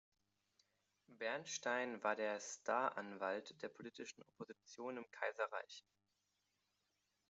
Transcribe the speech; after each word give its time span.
Bernstein 1.05 2.01
war 2.03 2.15
der 2.15 2.39
Staranwalt 2.39 3.61
der 3.61 3.69
politischen 3.69 4.23
Opposition 4.23 4.97
im 4.97 5.05
Kaiserreich. 5.11 5.85